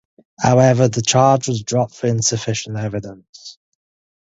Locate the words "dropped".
1.61-1.93